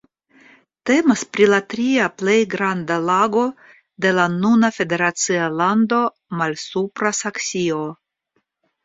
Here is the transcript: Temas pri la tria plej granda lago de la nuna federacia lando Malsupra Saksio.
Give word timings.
Temas 0.89 1.23
pri 1.35 1.43
la 1.49 1.57
tria 1.73 2.07
plej 2.21 2.37
granda 2.53 2.97
lago 3.09 3.43
de 4.05 4.13
la 4.21 4.25
nuna 4.37 4.71
federacia 4.79 5.51
lando 5.61 6.01
Malsupra 6.41 7.13
Saksio. 7.19 7.85